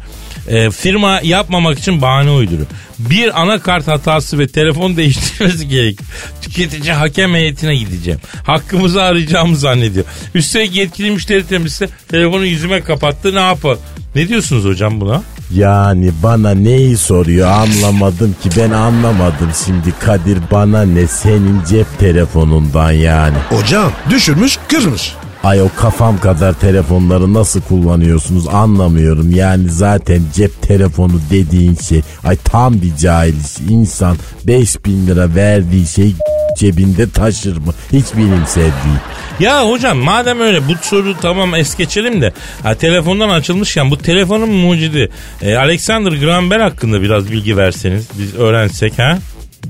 [0.49, 2.67] E, firma yapmamak için bahane uyduruyor.
[2.99, 5.99] Bir anakart hatası ve telefon değiştirmesi gerek.
[6.43, 8.21] Tüketici hakem heyetine gideceğim.
[8.47, 10.05] Hakkımızı arayacağımı zannediyor.
[10.35, 13.79] Üstelik yetkili müşteri temsilcisi telefonu yüzüme kapattı ne yapalım?
[14.15, 15.23] Ne diyorsunuz hocam buna?
[15.55, 22.91] Yani bana neyi soruyor anlamadım ki ben anlamadım şimdi Kadir bana ne senin cep telefonundan
[22.91, 23.37] yani.
[23.51, 25.15] Hocam düşürmüş kırmış.
[25.45, 29.31] Ay o kafam kadar telefonları nasıl kullanıyorsunuz anlamıyorum.
[29.31, 33.71] Yani zaten cep telefonu dediğin şey ay tam bir cahil iş.
[33.71, 36.15] İnsan 5000 lira verdiği şey
[36.59, 37.75] cebinde taşır mı?
[37.93, 39.01] Hiç bilimsel değil.
[39.41, 44.51] Ya hocam madem öyle bu soru tamam es geçelim de ha, telefondan açılmışken bu telefonun
[44.51, 45.11] mucidi
[45.43, 49.19] e, Alexander Graham Bell hakkında biraz bilgi verseniz biz öğrensek ha?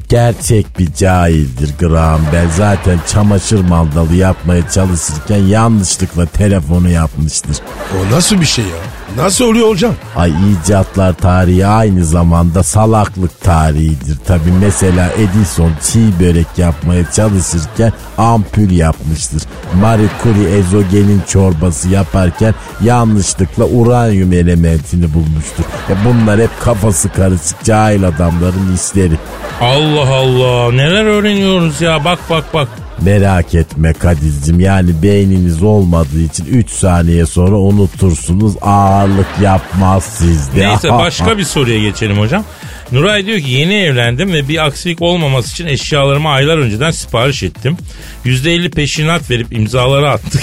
[0.09, 2.50] Gerçek bir cahildir Graham Bell.
[2.57, 7.57] Zaten çamaşır mandalı yapmaya çalışırken yanlışlıkla telefonu yapmıştır.
[7.94, 8.76] O nasıl bir şey ya?
[9.16, 9.94] Nasıl oluyor hocam?
[10.16, 14.16] Ay icatlar tarihi aynı zamanda salaklık tarihidir.
[14.26, 19.42] Tabi mesela Edison çiğ börek yapmaya çalışırken ampul yapmıştır.
[19.80, 25.64] Marie Curie ezogelin çorbası yaparken yanlışlıkla uranyum elementini bulmuştur.
[25.90, 29.18] Ya bunlar hep kafası karışık cahil adamların işleri.
[29.61, 32.68] Allah Allah neler öğreniyoruz ya bak bak bak.
[33.03, 40.68] Merak etme Kadir'cim yani beyniniz olmadığı için 3 saniye sonra unutursunuz ağırlık yapmaz sizde.
[40.68, 42.44] Neyse başka bir soruya geçelim hocam.
[42.92, 47.77] Nuray diyor ki yeni evlendim ve bir aksilik olmaması için eşyalarımı aylar önceden sipariş ettim.
[48.25, 50.42] %50 peşinat verip imzaları attık.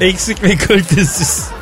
[0.00, 1.55] Eksik ve kalitesiz.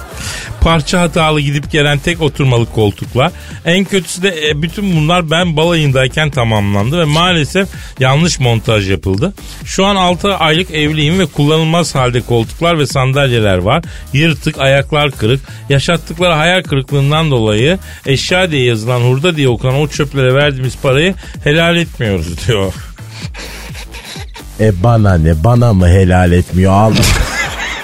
[0.65, 3.33] Parça hatalı gidip gelen tek oturmalı koltuklar.
[3.65, 7.69] En kötüsü de e, bütün bunlar ben balayındayken tamamlandı ve maalesef
[8.01, 9.35] yanlış montaj yapıldı.
[9.65, 13.85] Şu an 6 aylık evliyim ve kullanılmaz halde koltuklar ve sandalyeler var.
[14.13, 15.41] Yırtık, ayaklar kırık.
[15.69, 21.77] Yaşattıkları hayal kırıklığından dolayı eşya diye yazılan hurda diye okunan o çöplere verdiğimiz parayı helal
[21.77, 22.75] etmiyoruz diyor.
[24.61, 27.24] E bana ne bana mı helal etmiyor Allah.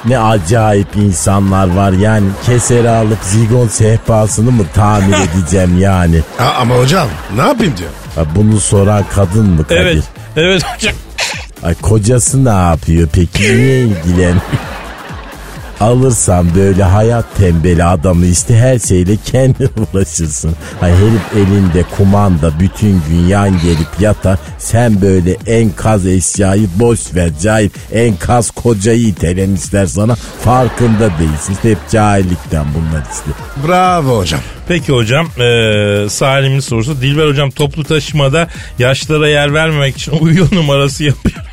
[0.04, 6.20] Ne acayip insanlar var yani keseri alıp zigon sehpasını mı tamir edeceğim yani.
[6.38, 7.90] Ha, ama hocam ne yapayım diyor.
[8.14, 9.76] Ha, bunu soran kadın mı Kadir?
[9.76, 10.04] Evet,
[10.36, 10.94] evet hocam.
[11.62, 14.34] Ay kocası ne yapıyor peki niye ilgileniyor?
[15.80, 20.56] Alırsan böyle hayat tembeli adamı işte her şeyle kendin uğraşırsın.
[20.80, 24.38] Hay herif elinde kumanda bütün gün yan gelip yatar.
[24.58, 27.70] Sen böyle enkaz eşyayı boş ver cahil.
[27.92, 30.14] Enkaz kocayı itelemişler sana.
[30.44, 31.56] Farkında değilsin.
[31.62, 33.30] Hep cahillikten bunlar işte.
[33.68, 34.40] Bravo hocam.
[34.68, 41.04] Peki hocam ee, Salim'in sorusu Dilber hocam toplu taşımada yaşlara yer vermemek için uyuyor numarası
[41.04, 41.49] yapıyor.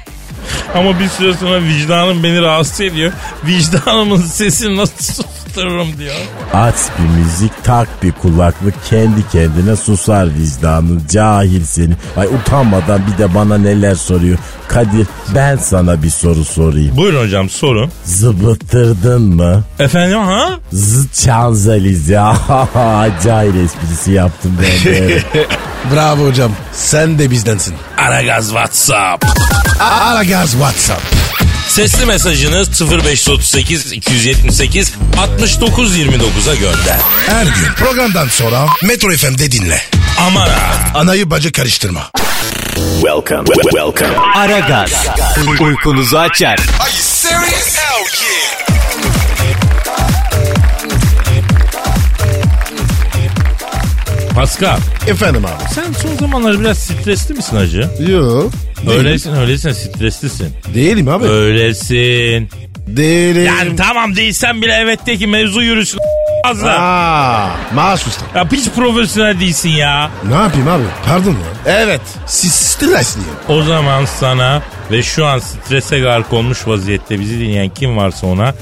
[0.76, 3.12] Ama bir süre sonra vicdanım beni rahatsız ediyor.
[3.46, 5.24] Vicdanımın sesini nasıl
[5.58, 6.16] sustururum diyor.
[6.54, 11.94] Aç bir müzik tak bir kulaklık kendi kendine susar vicdanın cahil seni.
[12.18, 14.38] Ay utanmadan bir de bana neler soruyor.
[14.68, 16.98] Kadir ben sana bir soru sorayım.
[16.98, 17.92] Buyurun hocam sorun.
[18.06, 19.64] Zıbıttırdın mı?
[19.80, 20.50] Efendim ha?
[20.72, 22.14] Zıt Şanzelize.
[23.24, 25.24] Cahil esprisi yaptım ben de.
[25.96, 26.52] Bravo hocam.
[26.74, 27.76] Sen de bizdensin.
[27.98, 29.26] Aragaz WhatsApp.
[29.80, 31.27] Ara gaz WhatsApp.
[31.78, 37.00] Sesli mesajınız 0538 278 69 29'a gönder.
[37.26, 39.82] Her gün programdan sonra Metro FM'de dinle.
[40.20, 40.92] Aman ha.
[40.96, 42.12] Anayı bacı karıştırma.
[43.02, 43.46] Welcome.
[43.64, 44.18] Welcome.
[44.36, 44.92] Aragaz.
[45.60, 46.60] Uykunuzu açar.
[54.38, 55.74] Pascal Efendim abi.
[55.74, 57.90] sen son zamanları biraz stresli misin hacı?
[58.12, 58.50] Yo.
[58.90, 60.54] Öylesin öylesin streslisin.
[60.74, 61.26] Değilim abi.
[61.26, 62.50] Öylesin.
[62.88, 63.46] Değilim.
[63.46, 66.00] Yani tamam değilsen bile evet de ki mevzu yürüsün.
[66.46, 66.76] Fazla.
[66.80, 68.26] Aa, maaş usta.
[68.36, 70.10] Ya hiç profesyonel değilsin ya.
[70.30, 70.84] Ne yapayım abi?
[71.06, 71.74] Pardon ya.
[71.74, 72.02] Evet.
[72.26, 73.30] Siz stresliyim.
[73.48, 78.54] O zaman sana ve şu an strese gark olmuş vaziyette bizi dinleyen kim varsa ona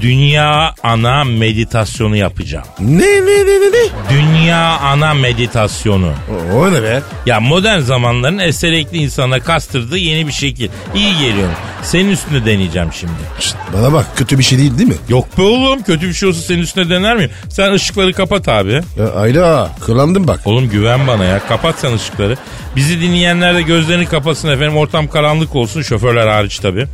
[0.00, 2.66] dünya ana meditasyonu yapacağım.
[2.80, 3.88] Ne ne ne ne ne?
[4.10, 6.12] Dünya ana meditasyonu.
[6.52, 7.02] O, o ne be?
[7.26, 10.68] Ya modern zamanların eserikli insana kastırdığı yeni bir şekil.
[10.94, 11.48] İyi geliyor.
[11.82, 13.12] Senin üstünde deneyeceğim şimdi.
[13.40, 14.96] Şşt, bana bak kötü bir şey değil değil mi?
[15.08, 17.30] Yok be oğlum kötü bir şey olsa senin üstüne dener miyim?
[17.48, 18.72] Sen ışıkları kapat abi.
[18.98, 20.40] Ya Ayla kılandım bak.
[20.44, 21.40] Oğlum güven bana ya.
[21.48, 22.36] Kapat sen ışıkları.
[22.76, 24.76] Bizi dinleyenler de gözlerini kapatsın efendim.
[24.76, 25.82] Ortam karanlık olsun.
[25.82, 26.86] Şoförler hariç tabii.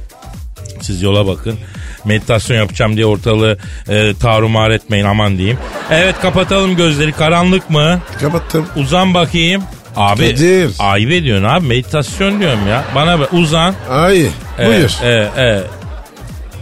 [0.82, 1.58] Siz yola bakın.
[2.04, 5.58] Meditasyon yapacağım diye ortalığı e, tarumar etmeyin aman diyeyim.
[5.90, 7.12] Evet kapatalım gözleri.
[7.12, 8.00] Karanlık mı?
[8.20, 8.66] Kapattım.
[8.76, 9.62] Uzan bakayım.
[9.96, 10.70] Abi Kadir.
[10.78, 12.84] ayıp ediyorsun abi meditasyon diyorum ya.
[12.94, 13.74] Bana bak uzan.
[13.90, 14.26] Ay
[14.58, 14.90] buyur.
[15.04, 15.66] Evet, evet.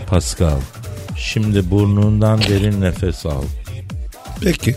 [0.07, 0.59] Pascal
[1.17, 3.43] şimdi burnundan derin nefes al.
[4.45, 4.77] Peki.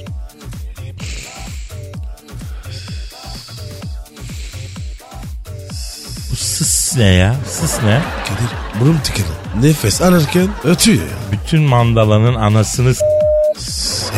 [6.94, 7.36] Sıs ne ya?
[7.50, 8.02] Sıs ne?
[8.28, 9.26] Kadir burnum tıkalı.
[9.62, 11.14] Nefes alırken ötüyor ya.
[11.32, 13.06] Bütün mandalanın anasını s-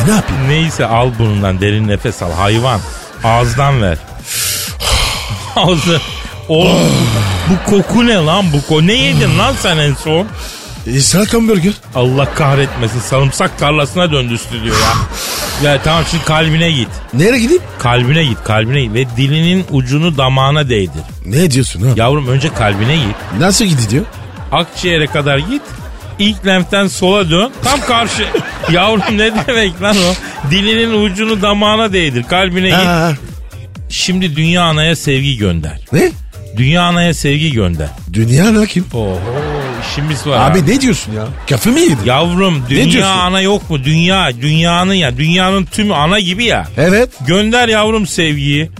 [0.02, 0.48] E ne yapayım?
[0.48, 2.80] Neyse al burnundan derin nefes al hayvan.
[3.24, 3.98] Ağızdan ver.
[5.56, 6.00] Ağzı.
[6.48, 6.90] Oğlum
[7.50, 8.86] bu koku ne lan bu koku?
[8.86, 10.26] Ne yedin lan sen en son?
[10.86, 11.72] İshak hamburger.
[11.94, 14.92] Allah kahretmesin sarımsak tarlasına döndü stüdyo ya.
[15.64, 16.88] Ya tamam şimdi kalbine git.
[17.14, 17.62] Nereye gideyim?
[17.78, 21.02] Kalbine git kalbine git ve dilinin ucunu damağına değdir.
[21.26, 21.88] Ne diyorsun ha?
[21.96, 23.16] Yavrum önce kalbine git.
[23.40, 24.04] Nasıl gidiyor?
[24.52, 25.62] Akciğere kadar git.
[26.18, 27.50] İlk lenften sola dön.
[27.64, 28.26] Tam karşı.
[28.72, 30.14] Yavrum ne demek lan o?
[30.50, 32.22] Dilinin ucunu damağına değdir.
[32.28, 32.76] Kalbine git.
[32.78, 33.12] Ha,
[33.88, 35.80] Şimdi dünya anaya sevgi gönder.
[35.92, 36.10] ne?
[36.56, 37.88] Dünya anaya sevgi gönder.
[38.12, 38.84] Dünya ne kim?
[38.94, 39.18] Oho
[39.96, 40.38] işimiz var.
[40.38, 40.44] ha.
[40.44, 41.24] Abi ne diyorsun ya?
[41.48, 41.98] Kafe mi yedin?
[42.04, 43.10] Yavrum dünya diyorsun?
[43.10, 43.84] ana yok mu?
[43.84, 45.16] Dünya dünyanın ya.
[45.16, 46.66] Dünyanın tümü ana gibi ya.
[46.76, 47.10] Evet.
[47.26, 48.70] Gönder yavrum sevgiyi.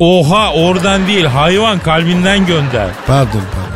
[0.00, 2.88] Oha oradan değil hayvan kalbinden gönder.
[3.06, 3.74] Pardon pardon.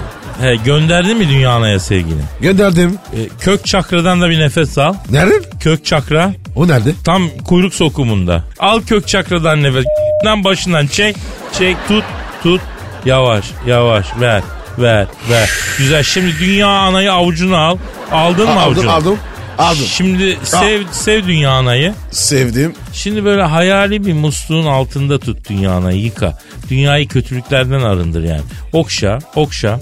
[0.51, 2.23] He, gönderdin mi dünya anaya sevgini?
[2.41, 2.99] Gönderdim.
[3.13, 4.95] E, kök çakradan da bir nefes al.
[5.11, 5.35] Nerede?
[5.61, 6.91] Kök çakra O nerede?
[7.05, 8.45] tam kuyruk sokumunda.
[8.59, 9.85] Al kök çakradan nefes.
[10.25, 11.17] Lan başından çek,
[11.59, 12.05] çek, tut,
[12.43, 12.61] tut.
[13.05, 14.43] Yavaş, yavaş ver,
[14.81, 15.51] ver, ver.
[15.79, 16.03] Güzel.
[16.03, 17.79] Şimdi dünya anayı avucuna al.
[18.13, 18.93] Aldın mı aldım avucuna?
[18.93, 19.19] aldım.
[19.59, 19.85] Aldım.
[19.87, 21.95] Şimdi sev, sev dünya anayı.
[22.11, 22.75] Sevdim.
[22.93, 26.39] Şimdi böyle hayali bir musluğun altında tut dünya anayı yıka.
[26.71, 28.43] Dünyayı kötülüklerden arındır yani.
[28.73, 29.81] Okşa, okşa.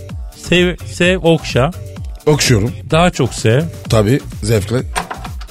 [0.48, 1.70] Sev, sev, okşa.
[2.26, 2.72] Okşuyorum.
[2.90, 3.62] Daha çok sev.
[3.90, 4.76] Tabii zevkle.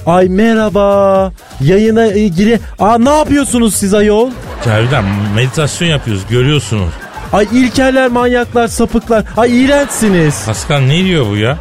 [0.06, 1.32] Ay merhaba.
[1.62, 2.60] Yayına ilgili.
[2.80, 4.30] Aa ne yapıyorsunuz siz ayol?
[4.66, 5.06] Cavidan
[5.36, 6.90] meditasyon yapıyoruz görüyorsunuz.
[7.36, 9.24] Ay ilkeller, manyaklar, sapıklar.
[9.38, 10.46] Ay iğrençsiniz.
[10.46, 11.58] Pascal ne diyor bu ya?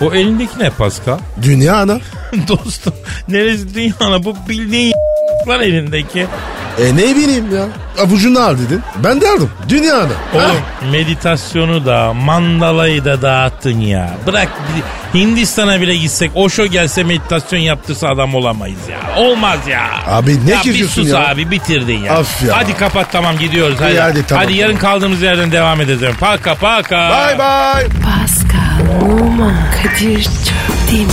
[0.00, 1.18] O elindeki ne Pascal?
[1.42, 1.98] Dünya ana.
[2.48, 2.94] Dostum
[3.28, 4.94] neresi dünyana bu bildiğin
[5.46, 6.26] var elindeki.
[6.80, 7.64] E ne bileyim ya.
[8.04, 8.82] Avucunu al dedin.
[8.96, 9.50] Ben de aldım.
[9.68, 10.12] Dünya ana.
[10.34, 14.10] Oğlum meditasyonu da mandalayı da dağıttın ya.
[14.26, 14.48] Bırak
[15.14, 19.22] Hindistan'a bile gitsek Osho gelse meditasyon yaptırsa adam olamayız ya.
[19.22, 19.82] Olmaz ya.
[20.06, 21.28] Abi ne ya bir geziyorsun sus ya?
[21.28, 22.14] abi bitirdin ya.
[22.18, 22.56] Af ya.
[22.56, 23.76] Hadi kapat tamam gidiyoruz.
[23.80, 24.94] Hadi, İyi, hadi, tamam, hadi yarın tamam.
[24.94, 26.14] kaldığımız yerden devam edeceğim.
[26.20, 27.10] Paka paka.
[27.10, 27.88] Bye bye.
[28.04, 31.12] Pascal, Oman, Kadir çok değil mi?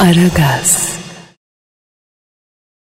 [0.00, 0.89] Aragaz.